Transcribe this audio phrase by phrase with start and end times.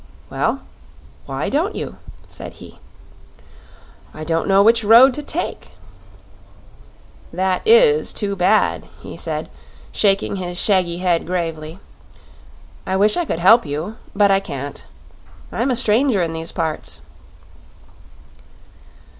[0.31, 0.61] "Well,
[1.27, 1.97] why don't you?"
[2.27, 2.79] said he.
[4.15, 5.73] "I don't know which road to take."
[7.31, 9.47] "That is too bad," he said,
[9.91, 11.77] shaking his shaggy head gravely.
[12.83, 14.87] "I wish I could help you; but I can't.
[15.51, 17.01] I'm a stranger in these parts."